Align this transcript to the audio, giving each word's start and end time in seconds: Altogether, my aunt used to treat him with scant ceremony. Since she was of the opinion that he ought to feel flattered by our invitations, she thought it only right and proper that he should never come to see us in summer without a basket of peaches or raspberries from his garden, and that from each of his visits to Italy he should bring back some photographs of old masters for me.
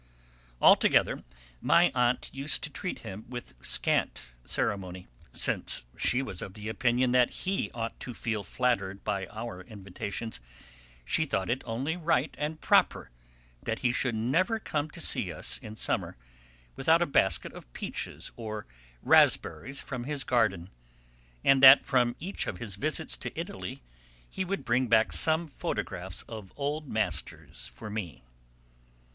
Altogether, 0.59 1.23
my 1.61 1.91
aunt 1.93 2.31
used 2.33 2.63
to 2.63 2.71
treat 2.71 2.97
him 3.05 3.23
with 3.29 3.53
scant 3.63 4.33
ceremony. 4.43 5.05
Since 5.31 5.85
she 5.95 6.23
was 6.23 6.41
of 6.41 6.55
the 6.55 6.69
opinion 6.69 7.11
that 7.11 7.29
he 7.45 7.69
ought 7.75 7.99
to 7.99 8.15
feel 8.15 8.41
flattered 8.41 9.03
by 9.03 9.27
our 9.27 9.61
invitations, 9.61 10.39
she 11.05 11.25
thought 11.25 11.51
it 11.51 11.61
only 11.67 11.97
right 11.97 12.33
and 12.39 12.59
proper 12.59 13.11
that 13.61 13.77
he 13.85 13.91
should 13.91 14.15
never 14.15 14.57
come 14.57 14.89
to 14.89 14.99
see 14.99 15.31
us 15.31 15.59
in 15.59 15.75
summer 15.75 16.17
without 16.75 17.03
a 17.03 17.05
basket 17.05 17.53
of 17.53 17.71
peaches 17.71 18.31
or 18.35 18.65
raspberries 19.03 19.81
from 19.81 20.05
his 20.05 20.23
garden, 20.23 20.71
and 21.43 21.61
that 21.61 21.85
from 21.85 22.15
each 22.19 22.47
of 22.47 22.57
his 22.57 22.73
visits 22.75 23.15
to 23.17 23.39
Italy 23.39 23.83
he 24.27 24.43
should 24.47 24.65
bring 24.65 24.87
back 24.87 25.13
some 25.13 25.47
photographs 25.47 26.23
of 26.23 26.51
old 26.55 26.87
masters 26.87 27.67
for 27.67 27.91
me. 27.91 28.23